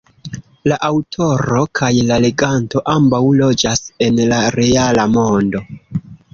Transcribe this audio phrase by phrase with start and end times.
[0.71, 5.67] La aŭtoro kaj la leganto ambaŭ loĝas en la reala mondo.